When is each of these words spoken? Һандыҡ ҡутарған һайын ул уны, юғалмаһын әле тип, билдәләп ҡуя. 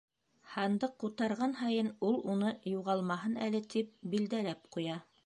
Һандыҡ 0.53 0.93
ҡутарған 1.03 1.53
һайын 1.59 1.91
ул 2.09 2.17
уны, 2.37 2.51
юғалмаһын 2.71 3.37
әле 3.49 3.63
тип, 3.75 3.93
билдәләп 4.15 4.65
ҡуя. 4.77 4.99